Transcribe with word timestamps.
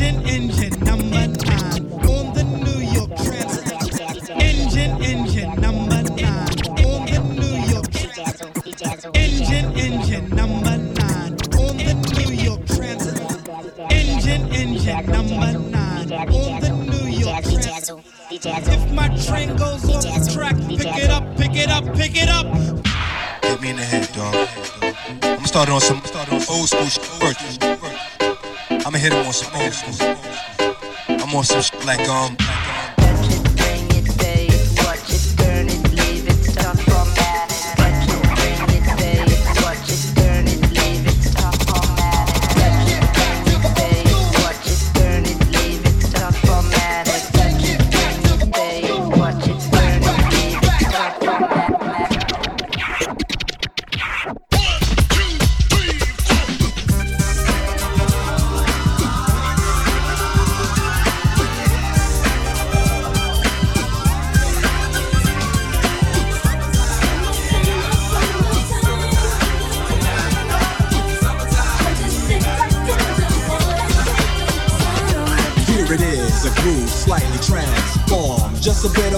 Engine, 0.00 0.26
engine 0.26 0.80
number 0.80 1.26
nine 1.44 1.92
on 2.08 2.32
the 2.32 2.42
New 2.42 2.80
York 2.80 3.10
Transit. 3.16 4.30
Engine, 4.30 5.02
engine 5.02 5.60
number 5.60 6.02
nine 6.16 6.48
on 6.80 7.04
the 7.04 7.20
New 7.36 7.56
York 7.70 7.90
Transit. 7.92 9.14
Engine, 9.14 9.66
engine 9.76 10.30
number 10.30 10.78
nine 10.78 11.36
on 11.52 11.76
the 11.76 11.94
New 12.16 12.32
York 12.32 12.64
Transit. 12.66 13.20
Engine, 13.90 14.48
engine 14.54 15.06
number 15.06 15.58
nine 15.68 16.12
on 16.12 16.60
the 16.62 16.72
New 16.90 17.06
York 17.10 17.44
Transit. 17.44 18.00
If 18.32 18.92
my 18.92 19.08
train 19.26 19.54
goes 19.56 19.84
off 19.84 20.02
the 20.02 20.32
track, 20.32 20.56
pick 20.66 20.96
it 20.96 21.10
up, 21.10 21.36
pick 21.36 21.54
it 21.54 21.68
up, 21.68 21.84
pick 21.94 22.16
it 22.16 22.30
up. 22.30 22.46
Hit 23.44 23.60
me 23.60 23.68
in 23.68 23.76
the 23.76 23.84
head, 23.84 24.08
dog. 24.14 24.48
I'm 25.22 25.44
starting 25.44 25.74
on 25.74 25.80
some 25.82 26.00
old 26.48 26.68
school 26.70 26.86
shit 26.86 27.60
hit 29.00 29.14
him 29.14 29.26
on 29.26 29.32
some 29.32 29.54
old 29.54 29.72
school. 29.72 30.14
I'm 31.08 31.34
on 31.34 31.44
some 31.44 31.62
shit 31.62 31.84
like 31.86 32.06
um. 32.08 32.36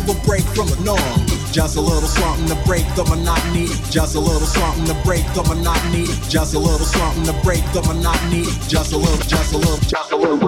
Of 0.03 0.17
a 0.17 0.27
break 0.27 0.43
from 0.55 0.67
the 0.67 0.79
norm. 0.83 1.21
Just 1.53 1.77
a 1.77 1.81
little 1.81 2.09
something 2.09 2.49
to 2.49 2.59
break 2.67 2.87
the 2.95 3.05
monotony. 3.05 3.69
Just 3.91 4.15
a 4.17 4.21
little 4.21 4.47
something 4.47 4.87
to 4.87 4.97
break 5.05 5.23
the 5.35 5.43
monotony. 5.43 6.07
Just 6.29 6.55
a 6.55 6.59
little 6.59 6.87
something 6.87 7.25
to 7.25 7.37
break 7.43 7.63
the 7.73 7.83
monotony. 7.83 8.45
Just 8.67 8.93
a 8.93 8.99
little, 8.99 9.21
just 9.27 9.55
a 9.55 9.59
little, 9.59 9.79
just 9.79 10.13
a 10.13 10.17
little, 10.17 10.39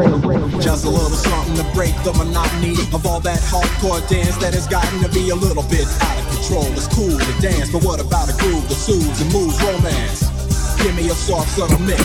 just 0.60 0.84
a 0.84 0.90
little 0.90 1.10
something 1.10 1.56
to 1.56 1.66
break 1.74 1.94
the 2.02 2.12
monotony 2.14 2.74
of 2.92 3.06
all 3.06 3.20
that 3.20 3.40
hardcore 3.40 4.02
dance 4.08 4.36
that 4.38 4.54
has 4.54 4.66
gotten 4.66 5.00
to 5.02 5.08
be 5.10 5.30
a 5.30 5.36
little 5.36 5.64
bit 5.64 5.86
out 6.02 6.18
of 6.18 6.26
control. 6.34 6.66
It's 6.72 6.88
cool 6.88 7.14
to 7.14 7.32
dance, 7.40 7.70
but 7.70 7.84
what 7.84 8.00
about 8.00 8.32
a 8.32 8.36
groove 8.38 8.66
that 8.68 8.78
soothes 8.78 9.20
and 9.20 9.30
moves 9.32 9.60
romance? 9.62 10.26
Give 10.82 10.94
me 10.96 11.08
a 11.10 11.14
soft 11.14 11.50
subtle 11.52 11.78
mix. 11.80 12.02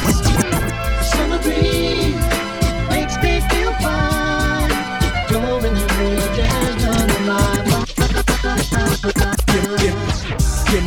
Summer 1.09 1.39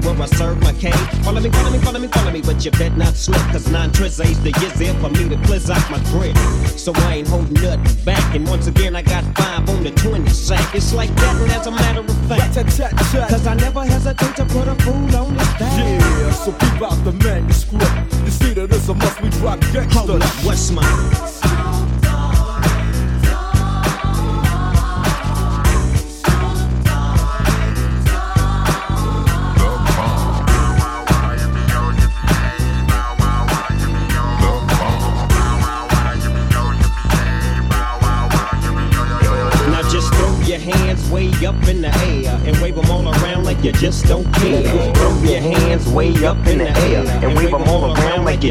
Where 0.00 0.20
I 0.22 0.26
serve 0.26 0.60
my 0.62 0.72
cane. 0.72 0.92
Follow 1.24 1.40
me, 1.40 1.50
follow 1.50 1.70
me, 1.70 1.78
follow 1.78 1.98
me, 1.98 2.08
follow 2.08 2.30
me, 2.30 2.40
but 2.40 2.64
you 2.64 2.70
bet 2.72 2.96
not 2.96 3.14
slip, 3.14 3.40
cause 3.52 3.68
nine 3.68 3.92
tris 3.92 4.20
ain't 4.20 4.42
the 4.42 4.52
years 4.60 4.74
there 4.74 4.94
for 4.94 5.10
me 5.10 5.28
to 5.28 5.36
blizz 5.36 5.70
out 5.70 5.84
my 5.90 5.98
grip. 6.10 6.36
So 6.78 6.92
I 6.94 7.16
ain't 7.16 7.28
holding 7.28 7.54
nothing 7.54 8.04
back, 8.04 8.34
and 8.34 8.46
once 8.48 8.66
again 8.66 8.96
I 8.96 9.02
got 9.02 9.24
five 9.36 9.68
on 9.68 9.82
the 9.82 9.90
20 9.90 10.28
sack. 10.30 10.74
It's 10.74 10.92
like 10.92 11.14
that, 11.16 11.42
and 11.42 11.52
as 11.52 11.66
a 11.66 11.70
matter 11.70 12.00
of 12.00 12.28
fact, 12.28 12.54
cause 12.54 13.46
I 13.46 13.54
never 13.54 13.84
hesitate 13.84 14.36
to 14.36 14.44
put 14.46 14.68
a 14.68 14.74
fool 14.76 15.16
on 15.16 15.36
the 15.36 15.44
stack. 15.56 15.78
Yeah, 15.78 16.30
so 16.32 16.52
keep 16.52 16.82
out 16.82 17.04
the 17.04 17.12
manuscript. 17.12 17.90
You 18.24 18.30
see 18.30 18.54
that 18.54 18.72
it's 18.72 18.88
a 18.88 18.94
must 18.94 19.20
we 19.20 19.28
drop 19.30 19.60
gangsta. 19.60 19.92
Hold 19.92 20.22
up, 20.22 20.44
what's 20.44 20.70
mine? 20.70 21.59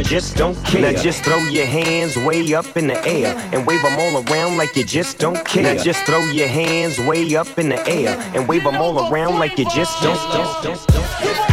Just 0.09 0.35
don't 0.35 0.56
care. 0.65 0.91
Now 0.91 1.00
just 1.00 1.23
throw 1.23 1.38
your 1.38 1.67
hands 1.67 2.17
way 2.17 2.53
up 2.56 2.75
in 2.75 2.88
the 2.88 2.97
air 3.07 3.38
and 3.53 3.65
wave 3.67 3.83
them 3.83 3.94
all 4.00 4.23
around 4.23 4.57
like 4.57 4.75
you 4.75 4.83
just 4.83 5.19
don't 5.19 5.45
care. 5.45 5.75
Now 5.75 5.83
just 5.83 6.03
throw 6.03 6.21
your 6.31 6.47
hands 6.47 6.97
way 7.00 7.35
up 7.35 7.59
in 7.59 7.69
the 7.69 7.88
air 7.88 8.19
and 8.33 8.47
wave 8.47 8.63
them 8.63 8.77
all 8.77 9.11
around 9.11 9.38
like 9.38 9.59
you 9.59 9.65
just 9.69 10.01
don't. 10.01 10.63
don't. 10.63 11.49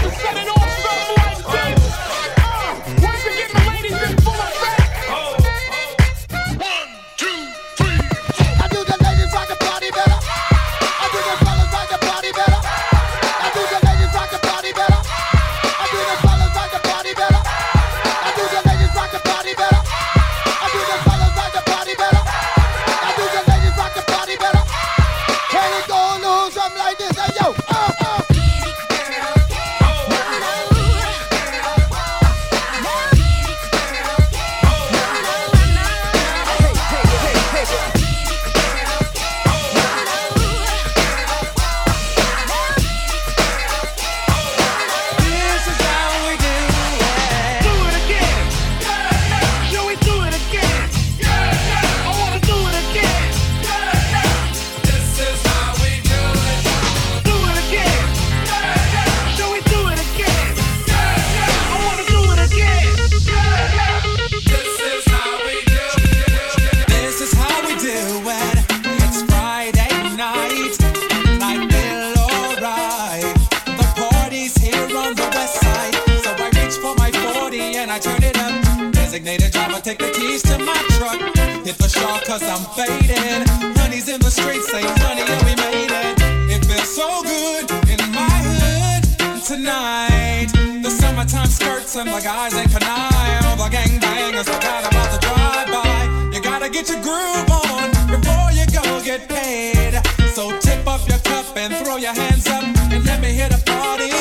I'm 82.48 82.64
fading. 82.78 83.42
Honey's 83.76 84.08
in 84.08 84.20
the 84.20 84.30
streets, 84.30 84.70
say 84.70 84.82
honey, 85.02 85.22
yeah, 85.26 85.44
we 85.44 85.54
made 85.56 85.90
it. 85.90 86.16
It 86.54 86.64
feels 86.64 86.94
so 86.94 87.22
good 87.22 87.70
in 87.90 87.98
my 88.12 88.30
hood 88.46 89.04
tonight. 89.44 90.48
The 90.82 90.90
summertime 90.90 91.48
skirts 91.48 91.96
and 91.96 92.08
the 92.08 92.20
guys 92.20 92.54
ain't 92.54 92.70
canine. 92.70 93.44
All 93.44 93.56
the 93.56 93.68
gangbangers 93.68 94.46
forgot 94.46 94.86
about 94.86 95.10
the 95.10 95.18
drive-by. 95.26 96.30
You 96.32 96.40
gotta 96.40 96.70
get 96.70 96.88
your 96.88 97.02
groove 97.02 97.50
on 97.50 97.90
before 98.06 98.52
you 98.52 98.66
go 98.70 99.02
get 99.02 99.28
paid. 99.28 100.00
So 100.34 100.56
tip 100.60 100.86
up 100.86 101.02
your 101.08 101.18
cup 101.18 101.56
and 101.56 101.74
throw 101.76 101.96
your 101.96 102.14
hands 102.14 102.46
up 102.46 102.62
and 102.62 103.04
let 103.04 103.20
me 103.20 103.32
hear 103.32 103.48
the 103.48 103.60
party. 103.66 104.12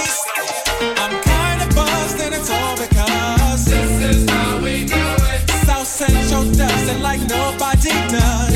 I'm 0.98 1.14
kinda 1.22 1.76
buzzed 1.76 2.20
and 2.22 2.34
it's 2.34 2.50
all 2.50 2.76
because 2.78 3.45
South 5.96 6.10
Central 6.10 6.44
does 6.52 6.90
and 6.90 7.02
like 7.02 7.22
nobody 7.22 7.90
does. 8.10 8.55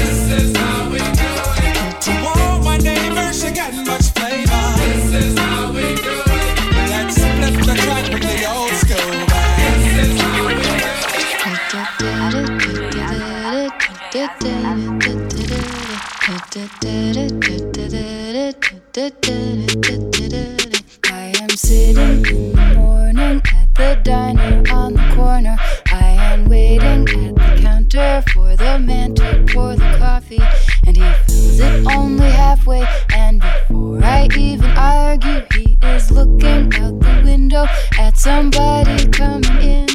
The 28.74 28.80
man 28.80 29.16
to 29.16 29.45
pour 29.51 29.75
the 29.75 29.95
coffee, 29.98 30.42
and 30.86 30.95
he 30.95 31.13
fills 31.25 31.60
it 31.60 31.88
only 31.88 32.30
halfway. 32.30 32.86
And 33.16 33.42
before 33.42 34.04
I 34.04 34.27
even 34.38 34.69
argue, 34.77 35.42
he 35.54 35.77
is 35.81 36.12
looking 36.12 36.71
out 36.75 37.00
the 37.00 37.21
window 37.24 37.66
at 37.98 38.18
somebody 38.18 39.07
coming 39.07 39.62
in. 39.62 39.89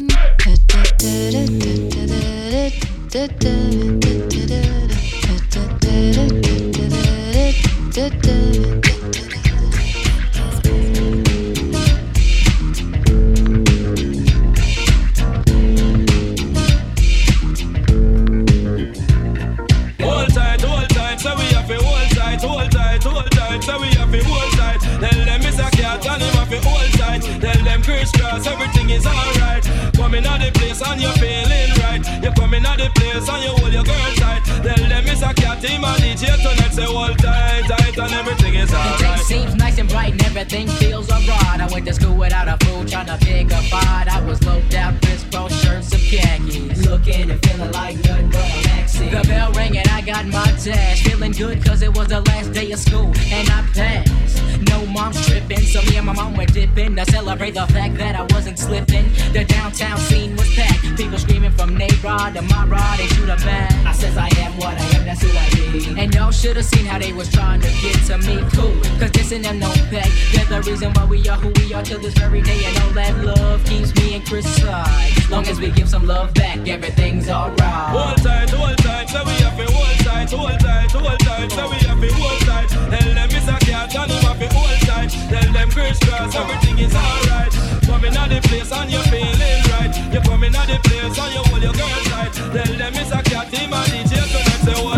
Is 28.95 29.05
alright. 29.05 29.63
Coming 29.95 30.25
out 30.25 30.39
the 30.39 30.51
place 30.53 30.81
and 30.81 31.01
you're 31.01 31.11
feeling 31.19 31.71
right. 31.83 32.01
You're 32.23 32.33
coming 32.33 32.65
out 32.65 32.77
the 32.77 32.89
place 32.95 33.27
and 33.27 33.43
you 33.43 33.51
hold 33.59 33.73
your 33.73 33.83
girl 33.83 34.11
tight. 34.15 34.41
Tell 34.63 34.89
them 34.89 35.03
it's 35.07 35.21
a 35.21 35.33
cat 35.33 35.61
team 35.61 35.83
and 35.83 36.01
DJ 36.01 36.35
tonight 36.39 36.73
say 36.73 36.83
hold 36.85 37.17
tight, 37.19 37.63
tight 37.67 37.97
and 37.97 38.13
everything 38.13 38.55
is 38.55 38.69
The 38.71 38.77
day 38.77 39.05
alright. 39.05 39.19
seems 39.19 39.55
nice 39.55 39.77
and 39.77 39.89
bright 39.89 40.11
and 40.13 40.23
everything 40.23 40.67
feels 40.79 41.09
alright. 41.11 41.59
I 41.61 41.67
went 41.71 41.85
to 41.87 41.93
school 41.93 42.15
without 42.15 42.47
a 42.47 42.57
fool, 42.65 42.85
trying 42.85 43.07
to 43.07 43.17
pick 43.25 43.51
a 43.51 43.61
fight. 43.69 44.07
I 44.07 44.21
was 44.25 44.41
low 44.45 44.61
down, 44.69 44.99
crisscross 44.99 45.53
shirts 45.61 45.91
and 45.91 46.01
khakis. 46.01 46.85
Looking 46.85 47.31
and 47.31 47.39
feeling 47.45 47.71
like 47.71 47.97
nothing 48.05 48.29
but 48.29 48.64
maxi. 48.95 49.11
The 49.11 49.27
bell 49.27 49.51
rang 49.53 49.77
and 49.77 49.87
I 49.89 50.01
got 50.01 50.25
my 50.27 50.45
dash. 50.63 51.03
Feeling 51.03 51.31
good 51.31 51.63
cause 51.63 51.81
it 51.81 51.95
was 51.95 52.07
the 52.07 52.21
last 52.21 52.53
day 52.53 52.71
of 52.71 52.79
school 52.79 53.11
and 53.31 53.49
I 53.49 53.61
passed. 53.73 54.41
No 54.69 54.85
mom's 54.85 55.25
tripping, 55.27 55.59
so 55.59 55.81
me 55.83 55.97
and 55.97 56.05
my 56.05 56.13
mom 56.13 56.35
were 56.35 56.45
dipping 56.45 56.95
to 56.95 57.05
celebrate 57.05 57.55
the 57.55 57.67
fact 57.67 57.95
that 57.97 58.15
I 58.15 58.23
wasn't 58.33 58.57
slipping. 58.57 59.11
The 59.33 59.43
downtown 59.45 59.97
scene 59.97 60.35
was 60.35 60.53
packed. 60.55 60.97
People 60.97 61.17
screaming 61.17 61.51
from 61.51 61.77
Nayrod 61.77 62.33
to 62.35 62.41
my 62.41 62.65
rod, 62.65 62.99
they 62.99 63.07
shoot 63.07 63.29
a 63.29 63.35
back. 63.37 63.71
I 63.85 63.91
says 63.91 64.17
I 64.17 64.29
am 64.39 64.57
what 64.57 64.79
I 64.79 64.97
am, 64.97 65.05
that's 65.05 65.21
who 65.21 65.29
I 65.37 65.49
be. 65.49 66.01
And 66.01 66.13
y'all 66.13 66.31
should 66.31 66.55
have 66.55 66.65
seen 66.65 66.85
how 66.85 66.99
they 66.99 67.11
was 67.11 67.29
trying 67.31 67.61
to 67.61 67.67
get 67.81 67.95
to 68.07 68.17
me. 68.19 68.37
Cool, 68.53 68.75
cause 68.99 69.11
this 69.11 69.31
and 69.31 69.43
them 69.43 69.59
no 69.59 69.71
pay. 69.89 70.09
They're 70.31 70.45
the 70.45 70.61
reason 70.69 70.93
why 70.93 71.05
we 71.05 71.27
are 71.27 71.37
who 71.37 71.51
we 71.61 71.73
are 71.73 71.83
till 71.83 71.99
this 71.99 72.13
very 72.13 72.41
day. 72.41 72.63
And 72.65 72.77
all 72.83 72.91
that 72.91 73.17
love 73.23 73.63
keeps 73.65 73.93
me 73.95 74.15
and 74.15 74.25
Chris 74.25 74.45
side. 74.61 75.29
Long 75.29 75.45
as 75.47 75.59
we 75.59 75.71
give 75.71 75.89
some 75.89 76.05
love 76.07 76.33
back, 76.33 76.67
everything's 76.67 77.29
alright. 77.29 77.59
Hold 77.59 78.17
tight, 78.23 78.49
hold 78.51 78.84
tight, 78.85 79.09
so 79.09 79.23
we 79.25 79.33
have 79.41 79.57
to 79.57 79.65
hold 79.73 79.97
tight, 80.05 80.29
hold 80.31 80.59
tight, 80.59 80.91
hold 80.91 81.19
tight, 81.19 81.51
so 81.51 81.63
we 81.69 81.77
have 81.89 81.99
to 81.99 82.09
hold 82.13 82.41
tight. 82.45 82.69
Tell 82.69 83.13
them 83.17 83.29
it's 83.33 83.47
a 83.49 83.57
cat 83.65 83.95
and 83.95 84.11
him 84.11 84.23
have 84.23 84.39
to 84.39 84.47
hold 84.53 84.79
tight. 84.85 85.09
Tell 85.09 85.49
them 85.53 85.69
Kris 85.71 85.99
Kross, 85.99 86.35
everything 86.35 86.77
is 86.79 86.93
alright. 86.93 87.51
Coming 87.85 88.15
out 88.15 88.29
the 88.29 88.39
place 88.47 88.71
and 88.71 88.91
you're 88.91 89.07
feeling 89.09 89.61
right. 89.73 89.93
You're 90.13 90.23
coming 90.23 90.55
out 90.55 90.67
the 90.67 90.77
place 90.85 91.17
and 91.17 91.33
you 91.33 91.41
hold 91.49 91.63
your 91.63 91.73
girl 91.73 92.01
tight. 92.13 92.33
Tell 92.33 92.73
them 92.77 92.93
it's 92.95 93.11
a 93.11 93.21
cat 93.23 93.49
team 93.51 93.73
and 93.73 93.89
DJ 93.89 94.13
tonight 94.29 94.61
say 94.65 94.77
hold 94.77 94.94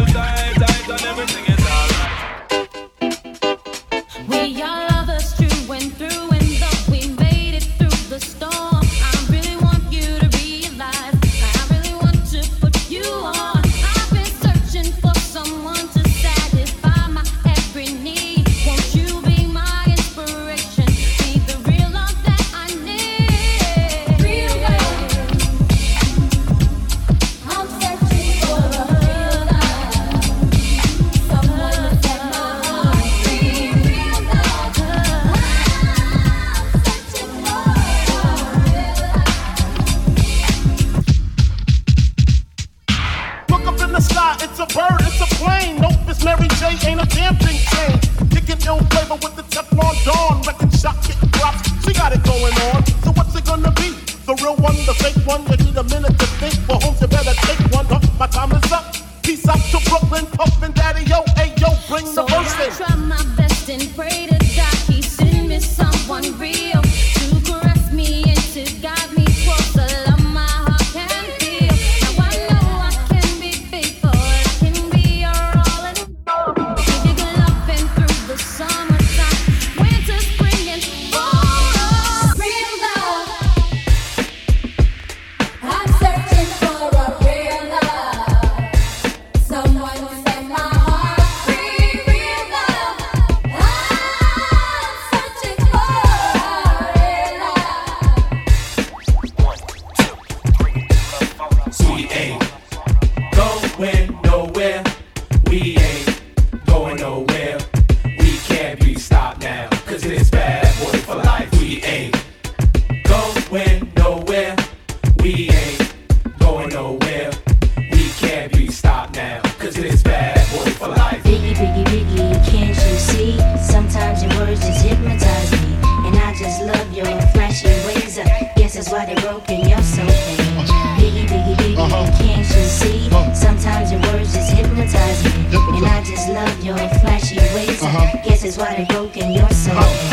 Biggie, 129.57 131.25
biggie, 131.25 131.55
biggie, 131.55 131.77
uh-huh. 131.77 132.17
can't 132.17 132.39
you 132.39 132.45
see? 132.45 133.07
Uh-huh. 133.09 133.33
Sometimes 133.33 133.91
your 133.91 134.01
words 134.01 134.33
just 134.33 134.51
hypnotize 134.53 135.23
me, 135.23 135.31
and 135.77 135.85
I 135.85 136.03
just 136.03 136.29
love 136.29 136.63
your 136.63 136.77
flashy 136.77 137.37
ways. 137.55 137.81
Uh-huh. 137.81 138.17
Guess 138.23 138.43
it's 138.43 138.57
why 138.57 138.75
they 138.75 138.85
broke 138.85 139.17
and 139.17 139.33
you're 139.33 139.49
so. 139.49 140.07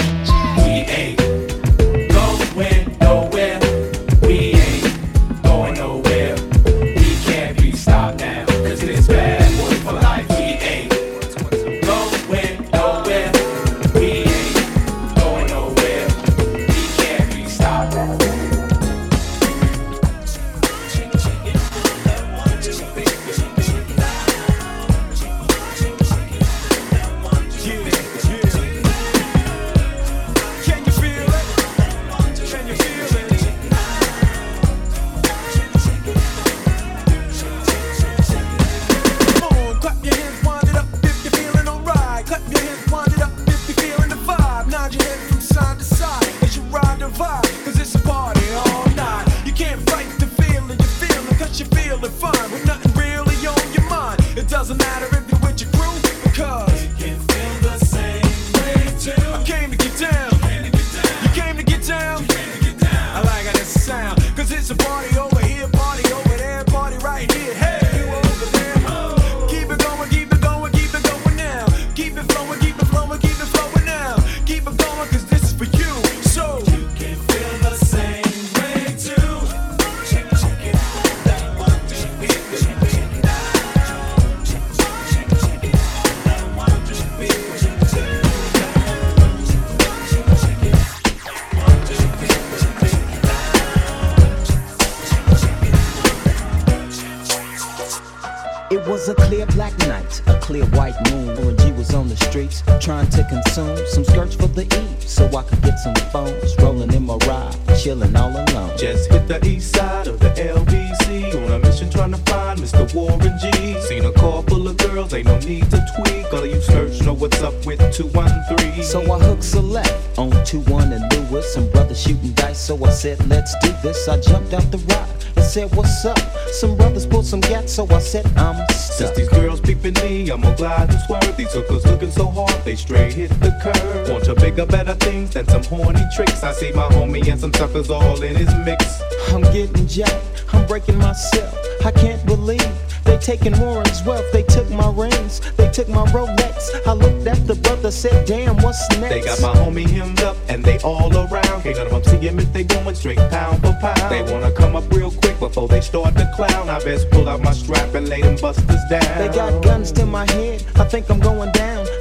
Ride, 107.84 108.00
chilling 108.00 108.16
all 108.16 108.30
alone. 108.30 108.76
Just 108.76 109.10
hit 109.10 109.28
the 109.28 109.44
east 109.46 109.74
side 109.74 110.06
of 110.06 110.18
the 110.20 110.28
LBC 110.30 111.34
on 111.34 111.52
a 111.52 111.58
mission 111.58 111.90
trying 111.90 112.12
to 112.12 112.18
find 112.30 112.58
Mr. 112.60 112.92
Warren 112.94 113.38
G. 113.40 113.80
Seen 113.80 114.04
a 114.04 114.12
car 114.12 114.42
full 114.42 114.68
of 114.68 114.76
girls, 114.76 115.12
ain't 115.14 115.26
no 115.26 115.38
need 115.40 115.70
to 115.70 115.84
tweak. 115.96 116.32
All 116.32 116.40
of 116.40 116.46
you 116.46 116.60
search 116.60 117.02
know 117.02 117.14
what's 117.14 117.42
up 117.42 117.54
with 117.66 117.80
213. 117.92 118.82
So 118.82 119.00
I 119.12 119.18
hooked 119.18 119.44
select 119.44 119.92
on 120.18 120.30
2-1 120.30 120.92
and 120.92 121.30
Lewis. 121.30 121.52
Some 121.52 121.70
brothers 121.70 122.00
shooting 122.00 122.32
dice, 122.32 122.58
so 122.58 122.82
I 122.84 122.90
said, 122.90 123.26
let's 123.28 123.54
do 123.60 123.72
this. 123.82 124.08
I 124.08 124.20
jumped 124.20 124.52
out 124.54 124.70
the 124.70 124.78
ride 124.78 125.08
and 125.36 125.44
said, 125.44 125.74
what's 125.74 126.04
up? 126.04 126.18
Some 126.52 126.76
brothers 126.76 127.06
pulled 127.06 127.26
some 127.26 127.40
gas, 127.40 127.72
so 127.72 127.86
I 127.90 127.98
said, 127.98 128.26
I'm 128.36 128.56
Since 128.68 129.10
stuck. 129.10 129.14
these 129.14 129.28
girls 129.28 129.60
peeping 129.60 129.94
me, 129.94 130.30
I'm 130.30 130.40
gonna 130.40 130.56
glide 130.56 130.90
and 130.90 131.00
swerve. 131.00 131.36
These 131.36 131.52
hookers 131.52 131.84
looking 131.86 132.10
so 132.10 132.28
hard, 132.28 132.64
they 132.64 132.76
straight 132.76 133.12
hit 133.12 133.30
the 133.40 133.50
curve. 133.62 134.08
Want 134.08 134.24
to 134.24 134.34
bigger, 134.34 134.66
better 134.66 134.94
things 134.94 135.30
than 135.30 135.46
some 135.48 135.64
horny 135.64 136.02
tricks. 136.14 136.42
I 136.42 136.52
see 136.52 136.72
my 136.72 136.86
homie 136.88 137.26
and 137.28 137.40
some 137.40 137.52
suckers 137.54 137.74
all 137.75 138.23
in 138.23 138.37
his 138.37 138.54
mix. 138.64 139.02
I'm 139.33 139.43
getting 139.52 139.87
jacked, 139.88 140.45
I'm 140.52 140.64
breaking 140.66 140.97
myself. 140.97 141.59
I 141.85 141.90
can't 141.90 142.25
believe 142.25 142.64
they 143.04 143.19
taking 143.19 143.59
Warren's 143.59 144.00
wealth. 144.04 144.25
They 144.33 144.45
took 144.45 144.71
my 144.71 144.90
rings, 144.93 145.40
they 145.57 145.69
took 145.71 145.88
my 145.88 146.07
Rolex. 146.07 146.71
I 146.87 146.93
looked 146.93 147.26
at 147.26 147.47
the 147.49 147.57
brother, 147.57 147.90
said, 147.90 148.26
damn, 148.26 148.57
what's 148.59 148.88
next? 149.00 149.09
They 149.09 149.21
got 149.23 149.40
my 149.40 149.61
homie 149.61 149.88
hemmed 149.88 150.23
up 150.23 150.37
and 150.49 150.64
they 150.64 150.78
all 150.78 151.12
around. 151.14 151.62
Can't 151.62 151.76
none 151.76 151.88
of 151.88 152.04
them 152.04 152.04
see 152.04 152.28
him 152.28 152.38
if 152.38 152.52
they 152.52 152.62
going 152.62 152.95
straight 152.95 153.19
pound 153.19 153.61
for 153.61 153.76
pound. 153.81 154.11
They 154.11 154.23
wanna 154.33 154.52
come 154.52 154.76
up 154.76 154.90
real 154.93 155.11
quick 155.11 155.40
before 155.40 155.66
they 155.66 155.81
start 155.81 156.16
to 156.16 156.31
clown. 156.37 156.69
I 156.69 156.78
best 156.85 157.11
pull 157.11 157.28
out 157.28 157.43
my 157.43 157.52
strap 157.52 157.93
and 157.95 158.09
lay 158.09 158.23
them 158.23 158.37
busters 158.37 158.81
down. 158.88 159.19
They 159.19 159.35
got 159.35 159.62
guns 159.64 159.90
to 159.93 160.07
my 160.07 160.31
head, 160.31 160.64
I 160.76 160.85
think 160.85 161.11
I'm 161.11 161.19
going 161.19 161.50
down. 161.52 161.87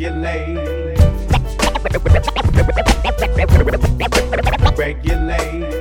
Regulate. 0.00 0.80
Make 4.78 5.79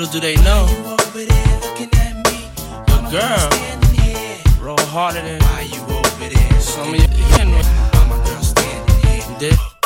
Little 0.00 0.14
do 0.14 0.20
they 0.20 0.36
know. 0.36 0.64
over 0.86 1.24
there 1.26 1.60
looking 1.60 1.90
at 1.92 2.14
me? 2.24 2.48
Your 2.88 3.10
girl. 3.10 4.64
Roll 4.64 4.80
harder 4.86 5.20
than. 5.20 5.42
Why 5.42 5.68
you 5.70 5.82
over 5.82 6.26
there? 6.26 6.60
Some 6.60 6.88
of 6.88 6.94
you. 6.94 7.02
you 7.02 7.44
know. 7.44 7.60
My 8.08 8.16
girl 8.24 8.40
standing 8.40 8.96
here. 9.04 9.22
You 9.28 9.38
did? 9.38 9.79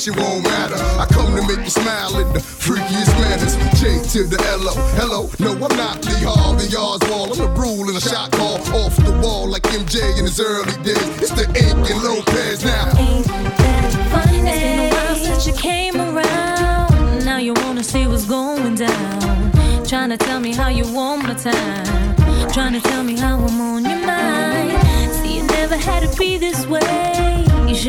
Situation 0.00 0.22
won't 0.22 0.44
matter. 0.44 0.76
I 0.98 1.04
come 1.12 1.36
to 1.36 1.42
make 1.46 1.62
you 1.62 1.68
smile 1.68 2.16
in 2.20 2.32
the 2.32 2.38
freakiest 2.38 3.12
manners. 3.20 3.54
J 3.78 4.00
to 4.12 4.24
the 4.24 4.40
L-O. 4.48 4.72
Hello, 4.96 5.28
no, 5.40 5.52
I'm 5.52 5.76
not 5.76 6.02
Lee 6.06 6.24
Harvey 6.24 6.74
Oswald. 6.74 7.32
I'm 7.32 7.38
the 7.38 7.48
rule 7.60 7.90
in 7.90 7.96
a 7.96 8.00
shot 8.00 8.32
call 8.32 8.56
off 8.80 8.96
the 8.96 9.12
wall 9.22 9.46
like 9.46 9.62
MJ 9.64 10.18
in 10.18 10.24
his 10.24 10.40
early 10.40 10.72
days. 10.82 10.96
It's 11.20 11.32
the 11.32 11.44
Inc 11.52 11.90
and 11.90 12.02
Lopez 12.02 12.64
now. 12.64 12.88
Ain't 12.96 13.26
that 13.26 13.92
Funny, 14.10 14.38
it's 14.38 14.60
been 14.60 14.78
a 14.78 14.90
while 14.90 15.16
since 15.16 15.46
you 15.46 15.52
came 15.52 15.96
around. 15.96 17.24
Now 17.26 17.36
you 17.36 17.52
wanna 17.52 17.84
see 17.84 18.06
what's 18.06 18.24
going 18.24 18.76
down. 18.76 19.52
Trying 19.84 20.10
to 20.10 20.16
tell 20.16 20.40
me 20.40 20.54
how 20.54 20.68
you 20.68 20.90
want 20.94 21.24
my 21.24 21.34
time. 21.34 22.16
Trying 22.54 22.72
to 22.72 22.80
tell 22.80 23.02
me 23.02 23.18
how 23.18 23.36
I'm 23.36 23.60
on 23.60 23.84
your 23.84 24.00
mind. 24.06 25.12
See, 25.12 25.40
it 25.40 25.46
never 25.58 25.76
had 25.76 26.08
to 26.08 26.18
be 26.18 26.38
this 26.38 26.66
way. 26.66 26.89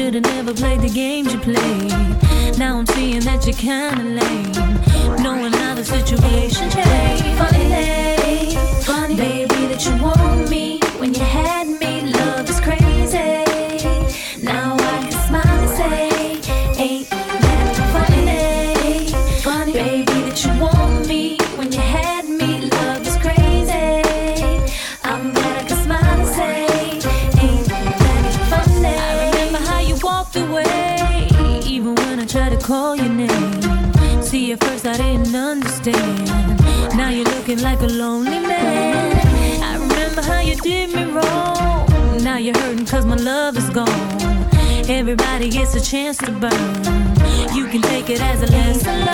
You 0.02 0.08
should've 0.08 0.24
never 0.24 0.52
played 0.56 0.82
the 0.82 0.90
games 0.90 1.32
you 1.32 1.40
played. 1.40 2.58
Now 2.58 2.80
I'm 2.80 2.88
seeing 2.88 3.20
that 3.20 3.46
you're 3.46 3.54
kinda 3.54 4.04
lame. 4.04 5.22
Knowing 5.22 5.54
how 5.54 5.76
the 5.76 5.86
situation 5.86 6.72
changed. 6.72 7.24
Funny, 7.38 7.70
lady, 7.70 8.56
funny, 8.82 9.16
baby, 9.16 9.68
that 9.68 9.86
you 9.86 9.96
want 10.02 10.50
me 10.50 10.80
when 10.98 11.14
you 11.14 11.22
had 11.22 11.61
Everybody 44.94 45.50
gets 45.50 45.74
a 45.74 45.80
chance 45.80 46.18
to 46.18 46.32
burn. 46.32 46.52
You 47.56 47.66
can 47.68 47.82
take 47.82 48.10
it 48.10 48.22
as 48.22 48.44
a 48.44 48.48
lesson. 48.48 49.06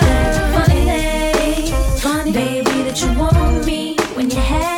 Funny 0.56 1.72
funny 2.00 2.32
baby 2.32 2.82
that 2.82 3.00
you 3.00 3.14
want 3.20 3.64
me 3.64 3.96
when 4.16 4.28
you 4.28 4.38
had 4.38 4.77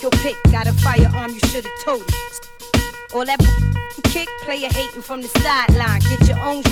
Take 0.00 0.12
your 0.14 0.22
pick, 0.22 0.42
got 0.50 0.66
a 0.66 0.72
firearm, 0.72 1.32
you 1.32 1.40
should've 1.40 1.70
told 1.84 2.00
it. 2.00 2.40
All 3.12 3.26
that 3.26 3.38
kick, 4.04 4.30
player 4.44 4.70
hating 4.72 5.02
from 5.02 5.20
the 5.20 5.28
sideline. 5.28 6.00
Get 6.00 6.26
your 6.26 6.40
own 6.40 6.62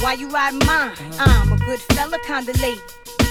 why 0.00 0.14
you 0.14 0.28
riding 0.28 0.58
mine? 0.66 0.90
I'm 1.20 1.52
a 1.52 1.58
good 1.58 1.78
fella, 1.78 2.18
kinda 2.26 2.52
lady. 2.60 2.80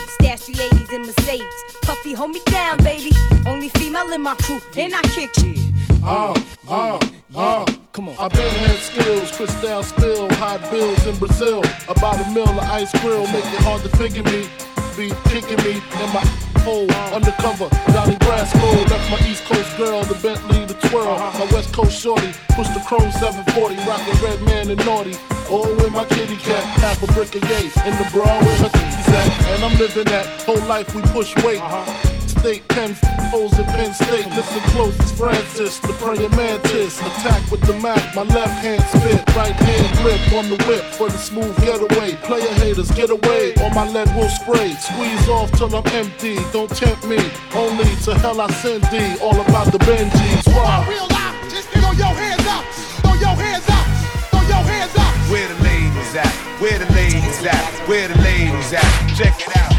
Stash 0.08 0.46
the 0.46 0.54
80s 0.54 0.94
in 0.94 1.02
Mercedes. 1.02 1.64
Puffy, 1.82 2.14
hold 2.14 2.32
me 2.32 2.40
down, 2.46 2.78
baby. 2.78 3.12
Only 3.46 3.68
female 3.68 4.10
in 4.14 4.22
my 4.22 4.36
crew, 4.36 4.62
and 4.78 4.96
I 4.96 5.02
kick 5.02 5.36
you. 5.44 5.56
Uh, 6.02 6.34
uh, 6.70 7.00
uh. 7.36 7.66
Come 7.92 8.08
on. 8.08 8.16
I've 8.18 8.32
been 8.32 8.56
had 8.64 8.78
skills, 8.78 9.32
crystal 9.34 9.84
spill, 9.84 10.30
hot 10.36 10.62
bills 10.72 11.06
in 11.06 11.18
Brazil. 11.18 11.62
About 11.90 12.26
a 12.26 12.32
mill 12.32 12.48
of 12.48 12.60
ice 12.60 12.92
grill, 13.02 13.28
make 13.28 13.44
it 13.44 13.64
hard 13.68 13.82
to 13.82 13.90
figure 13.98 14.24
me. 14.24 14.48
Be 14.96 15.14
kicking 15.30 15.62
me 15.66 15.82
in 16.02 16.14
my 16.14 16.24
hole, 16.66 16.90
undercover, 17.14 17.70
Johnny 17.94 18.16
Brasco. 18.26 18.90
That's 18.90 19.08
my 19.12 19.22
East 19.30 19.46
Coast 19.46 19.78
girl, 19.78 20.02
the 20.04 20.16
Bentley, 20.16 20.66
the 20.66 20.74
twirl. 20.90 21.14
Uh-huh. 21.14 21.46
My 21.46 21.52
West 21.54 21.72
Coast 21.72 22.02
shorty, 22.02 22.34
push 22.58 22.68
the 22.70 22.82
chrome 22.88 23.12
740, 23.12 23.76
rockin' 23.86 24.18
Redman 24.26 24.72
and 24.72 24.84
naughty. 24.86 25.16
Oh, 25.48 25.70
with 25.76 25.94
my 25.94 26.06
kitty 26.06 26.38
cat, 26.38 26.64
half 26.82 27.04
a 27.04 27.08
brick 27.14 27.36
of 27.36 27.44
yay, 27.44 27.70
in 27.86 27.94
the 28.02 28.10
bra 28.12 28.40
with 28.40 28.60
her 28.66 28.70
titties 28.70 29.10
at. 29.14 29.30
And 29.54 29.64
I'm 29.64 29.78
living 29.78 30.06
that 30.06 30.26
whole 30.42 30.66
life 30.68 30.94
we 30.96 31.04
push 31.14 31.36
weight. 31.44 31.62
Uh-huh. 31.62 32.15
State 32.46 32.68
Penn 32.68 32.94
holes 33.34 33.58
in 33.58 33.66
Penn 33.66 33.92
State. 33.92 34.30
Listen 34.38 34.62
close, 34.70 34.94
it's 35.00 35.12
Francis, 35.14 35.80
the 35.80 35.94
praying 35.98 36.30
mantis. 36.38 37.02
Attack 37.02 37.50
with 37.50 37.62
the 37.62 37.74
Mac, 37.82 37.98
my 38.14 38.22
left 38.22 38.62
hand 38.62 38.84
spit, 38.94 39.18
right 39.36 39.58
hand 39.66 39.90
grip 39.98 40.22
on 40.38 40.46
the 40.54 40.64
whip 40.70 40.84
for 40.94 41.10
the 41.10 41.18
smooth 41.18 41.58
getaway. 41.66 42.14
Player 42.22 42.54
haters, 42.62 42.92
get 42.92 43.10
away, 43.10 43.56
or 43.64 43.72
my 43.74 43.90
lead 43.90 44.14
will 44.14 44.30
spray. 44.30 44.78
Squeeze 44.78 45.28
off 45.28 45.52
till 45.58 45.74
I'm 45.76 45.88
empty, 45.98 46.38
don't 46.54 46.70
tempt 46.70 47.08
me. 47.08 47.18
Only 47.56 47.90
to 48.06 48.14
hell 48.14 48.40
I 48.40 48.52
send 48.62 48.84
thee, 48.94 49.18
all 49.26 49.42
about 49.42 49.72
the 49.74 49.80
Benjis. 49.80 50.46
Why? 50.54 50.86
Real 50.86 51.10
life, 51.18 51.50
just 51.50 51.68
throw 51.74 51.98
your 51.98 52.14
hands 52.14 52.46
up, 52.46 52.64
throw 53.02 53.16
your 53.26 53.34
hands 53.42 53.66
up, 53.74 53.86
throw 54.30 54.46
your 54.46 54.62
hands 54.70 54.94
up. 54.94 55.14
Where 55.34 55.50
the 55.50 55.58
ladies 55.66 56.14
at? 56.14 56.30
Where 56.62 56.78
the 56.78 56.94
ladies 56.94 57.42
at? 57.42 57.90
Where 57.90 58.08
the 58.08 58.22
ladies 58.22 58.72
at? 58.72 58.86
Check 59.18 59.34
it 59.34 59.58
out. 59.58 59.74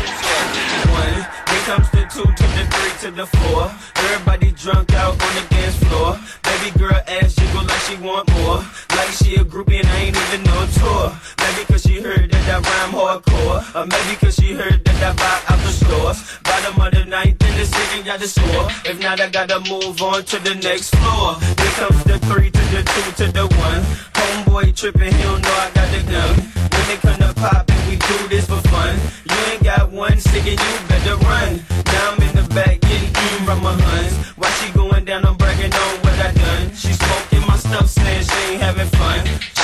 One, 0.90 1.14
here 1.14 1.45
comes 1.66 1.90
the 1.90 2.06
two 2.06 2.22
to 2.22 2.46
the 2.54 2.64
three 2.70 2.94
to 3.02 3.10
the 3.10 3.26
four. 3.26 3.68
Everybody 3.96 4.52
drunk 4.52 4.92
out 4.94 5.20
on 5.20 5.32
the 5.34 5.44
dance 5.50 5.76
floor. 5.82 6.14
Baby 6.46 6.78
girl 6.78 7.00
ass 7.18 7.34
jiggle 7.34 7.64
like 7.66 7.82
she 7.82 7.96
want 7.96 8.30
more. 8.38 8.62
Like 8.94 9.10
she 9.10 9.34
a 9.34 9.44
groupie 9.44 9.80
and 9.82 9.88
I 9.88 9.98
ain't 10.06 10.16
even 10.16 10.44
know 10.44 10.62
hardcore. 10.62 11.10
Maybe 11.42 11.66
cause 11.66 11.82
she 11.82 12.00
heard 12.00 12.30
that 12.30 12.46
I 12.46 12.58
rhyme 12.62 12.94
hardcore. 12.94 13.60
Or 13.74 13.84
maybe 13.84 14.14
cause 14.14 14.36
she 14.36 14.52
heard 14.52 14.84
that 14.84 15.02
I 15.02 15.12
buy 15.18 15.54
out 15.54 15.58
the 15.66 15.72
stores. 15.72 16.38
Bottom 16.44 16.80
of 16.80 16.92
the 16.92 17.04
ninth 17.04 17.42
in 17.42 17.56
the 17.58 17.66
city, 17.66 18.02
got 18.04 18.20
the 18.20 18.28
score. 18.28 18.68
If 18.84 19.00
not, 19.00 19.20
I 19.20 19.28
gotta 19.28 19.58
move 19.68 20.00
on 20.00 20.22
to 20.22 20.38
the 20.38 20.54
next 20.54 20.94
floor. 20.94 21.34
Here 21.34 21.74
comes 21.82 22.04
the 22.04 22.18
three 22.30 22.50
to 22.52 22.64
the 22.70 22.82
two 22.92 23.24
to 23.26 23.32
the 23.32 23.46
one. 23.58 23.82
Homeboy 24.14 24.76
tripping, 24.76 25.12
he 25.12 25.22
don't 25.22 25.42
know 25.42 25.50
I 25.50 25.70
got 25.74 25.88
the 25.90 26.12
gun. 26.12 26.65
They 26.86 26.96
come 26.98 27.18
to 27.18 27.34
pop 27.34 27.68
and 27.68 27.90
we 27.90 27.96
do 27.96 28.28
this 28.28 28.46
for 28.46 28.60
fun. 28.68 28.96
You 29.28 29.36
ain't 29.50 29.64
got 29.64 29.90
one 29.90 30.20
stick 30.20 30.46
and 30.46 30.60
you 30.60 30.88
better 30.88 31.16
run. 31.16 31.60
Now 31.86 32.12
I'm 32.12 32.22
in 32.22 32.36
the 32.36 32.46
back 32.54 32.80
getting 32.80 33.10
eaten 33.10 33.44
from 33.44 33.60
my 33.60 33.72
huns. 33.72 34.14
Why 34.36 34.48
she 34.50 34.72
going 34.72 35.04
down, 35.04 35.24
I'm 35.26 35.36
bragging 35.36 35.72
on 35.72 35.96
what 36.02 36.14
I 36.20 36.30
done. 36.30 36.74
She 36.76 36.92
smoking 36.92 37.44
my 37.48 37.56
stuff, 37.56 37.88
saying 37.88 38.22
she 38.22 38.52
ain't 38.52 38.62
having 38.62 38.86
fun. 38.86 39.55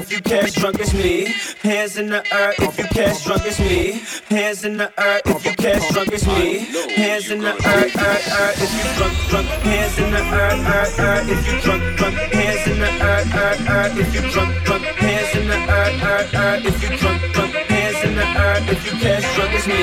If 0.00 0.12
you 0.12 0.20
cash 0.20 0.54
drunk 0.54 0.80
as 0.80 0.94
me. 0.94 1.26
Hands 1.62 1.96
in 1.96 2.06
the 2.08 2.22
air 2.32 2.54
if 2.58 2.78
you 2.78 2.84
cash 2.84 3.24
drunk 3.24 3.44
as 3.44 3.60
me. 3.60 4.00
Hands 4.28 4.64
in 4.64 4.76
the 4.78 4.88
air 4.98 5.20
if 5.26 5.44
you 5.44 5.52
cash 5.56 5.92
drunk 5.92 6.12
as 6.12 6.26
me. 6.26 6.58
Hands 6.96 7.30
in 7.30 7.40
the 7.40 7.52
air, 7.72 7.84
air, 8.06 8.18
air 8.38 8.52
if 8.64 8.70
you 8.78 8.84
drunk, 8.96 9.14
drunk. 9.28 9.48
Hands 9.68 9.98
in 9.98 10.10
the 10.10 10.22
air, 10.40 10.52
air, 10.74 10.86
air 11.04 11.20
if 11.32 11.40
you 11.46 11.60
drunk, 11.60 11.82
drunk. 11.98 12.16
Hands 12.16 12.66
in 12.70 12.78
the 12.80 12.90
air, 13.08 13.22
air, 13.40 13.54
air 13.68 13.98
if 14.00 14.14
you 14.14 14.22
drunk, 14.32 14.64
drunk. 14.64 14.84
Hands 15.04 15.36
in 15.36 15.48
the 15.48 15.58
air, 15.76 15.90
air, 16.08 16.22
air 16.32 16.56
if 16.68 16.82
you 16.82 16.90
drunk, 16.96 17.20
drunk. 17.34 17.54
Hands 17.54 18.04
in 18.04 18.14
the 18.16 18.26
air 18.44 18.56
if 18.72 18.80
you 18.86 18.92
cash 19.00 19.26
drunk 19.36 19.52
as 19.52 19.66
me. 19.66 19.80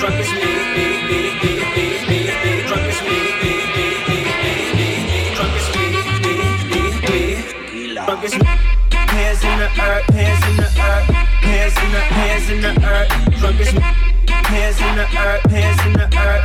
Drunk 0.00 0.14
as 0.14 0.32
me. 0.32 2.09
Me. 8.28 8.28
Hands 8.92 9.42
in 9.42 9.58
the 9.58 9.64
earth, 9.80 10.04
hands 10.12 10.44
in 10.44 10.56
the 10.56 10.64
earth, 10.64 11.08
hands 11.40 11.76
in 11.80 11.90
the 11.90 12.00
hands 12.00 12.50
in 12.50 12.60
the 12.60 12.68
earth, 12.84 13.08
drunk 13.40 13.60
as. 13.60 13.72
Hands 14.44 14.80
in 14.80 14.96
the 14.96 15.06
earth, 15.16 15.50
hands 15.50 15.80
in 15.86 15.92
the 15.94 16.04
earth, 16.04 16.44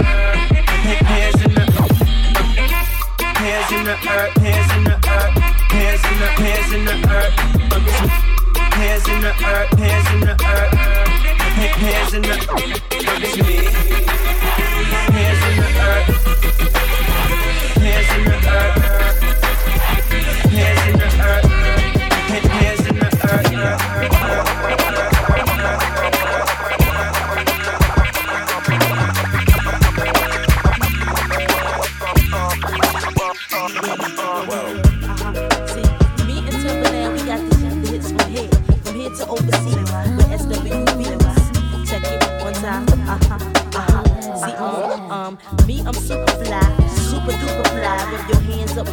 hands 0.87 1.41
in 1.43 1.53
the 1.53 1.65
hands 3.35 3.71
in 3.75 3.83
the 3.83 3.97
earth, 4.07 4.37
hands 4.37 4.71
in 4.71 4.83
the 4.85 4.95
earth, 4.95 5.35
hands 5.75 6.03
in 6.05 6.17
the 6.19 6.27
hands 6.39 6.71
in 6.71 6.85
the 6.85 6.95
earth, 7.11 7.35
drunk 7.67 7.87
as. 7.91 7.99
Hands 8.75 9.07
in 9.09 9.19
the 9.21 9.31
earth, 9.43 9.71
hands 9.77 10.07
in 10.13 10.19
the 10.21 10.31
earth, 10.31 10.73
hands 11.75 12.13
in 12.13 12.21
the 12.21 12.35
drunk 12.39 12.71
as 13.03 13.35
me. 13.37 13.55
Hands 15.11 15.41
in 15.49 15.55
the 15.59 15.67
earth, 15.83 16.07
hands 17.75 18.09
in 18.15 18.23
the 18.23 18.37
earth, 18.47 18.84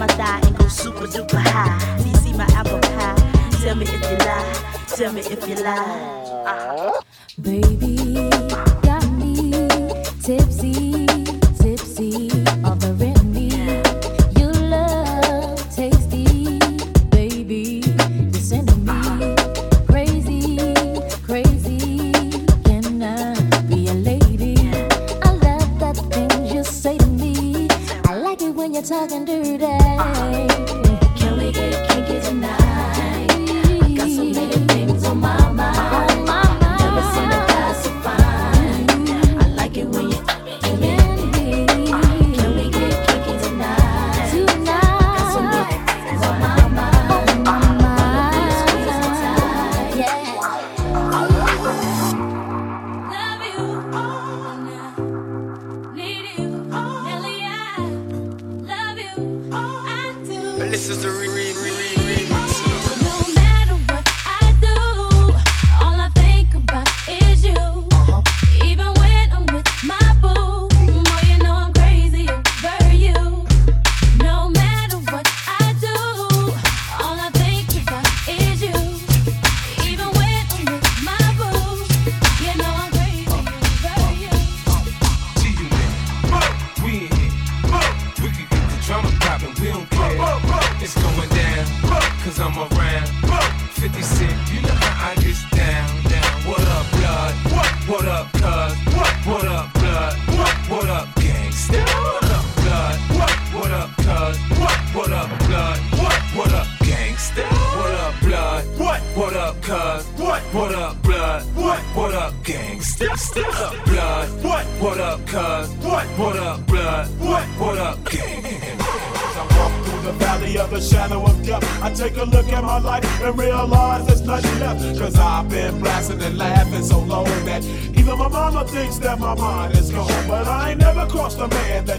my 0.03 0.15
thigh 0.15 0.41
and 0.45 0.59
go 0.59 0.67
super 0.67 1.07
duper 1.07 1.39
high. 1.39 1.79
See, 2.23 2.33
my 2.33 2.45
apple 2.55 2.81
pie. 2.81 3.15
Tell 3.63 3.77
me 3.77 3.87
if 3.87 4.03
you 4.11 4.17
lie. 4.27 4.85
Tell 4.89 5.13
me 5.13 5.21
if 5.21 5.49
you 5.49 5.55
lie. 5.63 6.32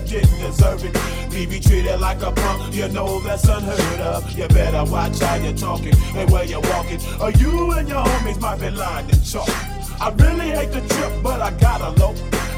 Didn't 0.04 0.40
deserve 0.40 0.84
it. 0.84 1.34
Me 1.34 1.46
be 1.46 1.60
treated 1.60 2.00
like 2.00 2.22
a 2.22 2.32
punk, 2.32 2.76
you 2.76 2.88
know 2.90 3.20
that's 3.22 3.48
unheard 3.48 4.00
of. 4.02 4.30
You 4.38 4.48
better 4.50 4.90
watch 4.92 5.20
how 5.20 5.36
you're 5.36 5.54
talking 5.54 5.94
and 6.16 6.30
where 6.30 6.44
you're 6.44 6.62
walking. 6.62 7.00
Or 7.22 7.32
you 7.32 7.72
and 7.72 7.88
your 7.88 8.04
homies 8.04 8.40
might 8.40 8.60
be 8.60 8.70
lined 8.70 9.12
in 9.12 9.22
chalk. 9.22 9.50
I 10.00 10.10
really 10.18 10.50
hate 10.52 10.72
the 10.72 10.82
trip, 10.82 11.24
but 11.24 11.42
I 11.42 11.52
gotta 11.52 11.90
low. 12.00 12.14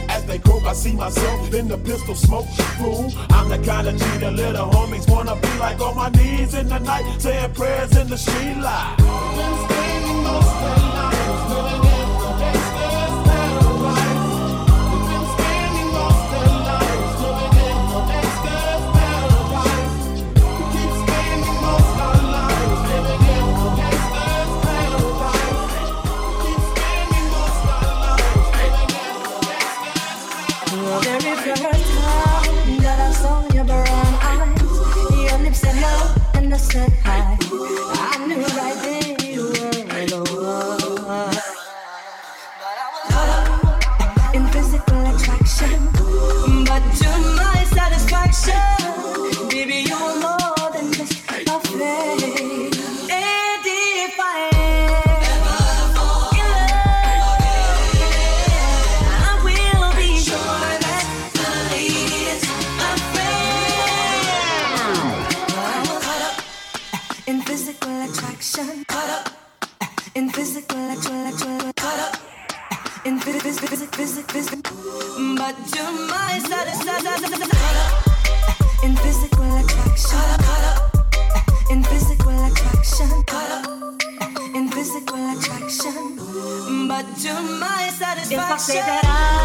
As 0.10 0.24
they 0.26 0.40
croak, 0.40 0.64
I 0.64 0.74
see 0.74 0.94
myself 0.94 1.54
in 1.54 1.68
the 1.68 1.78
pistol 1.78 2.16
smoke. 2.16 2.48
Fool, 2.78 3.12
I'm 3.30 3.50
the 3.50 3.60
kind 3.60 3.88
of 3.88 4.00
the 4.20 4.32
little 4.32 4.68
homies 4.70 5.10
wanna 5.10 5.36
be 5.36 5.58
like 5.60 5.80
on 5.80 5.96
my 5.96 6.10
knees 6.10 6.54
in 6.54 6.68
the 6.68 6.80
night, 6.80 7.22
saying 7.22 7.54
prayers 7.54 7.96
in 7.98 8.10
the 8.10 8.18
street 8.18 8.58
light. 8.58 8.96
say 88.66 88.80
that 88.80 89.06
I 89.06 89.45